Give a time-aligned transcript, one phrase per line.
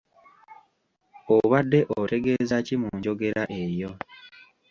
[1.37, 3.91] Obadde otegeeza ki mu njogera eyo?